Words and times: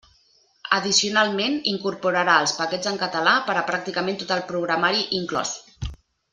Addicionalment, 0.77 1.57
incorporà 1.73 2.23
els 2.45 2.55
paquets 2.61 2.91
en 2.93 2.99
català 3.03 3.37
per 3.51 3.59
a 3.61 3.65
pràcticament 3.71 4.21
tot 4.25 4.37
el 4.39 4.45
programari 4.51 5.07
inclòs. 5.23 5.57